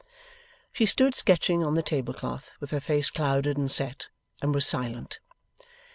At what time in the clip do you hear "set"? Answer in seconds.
3.71-4.07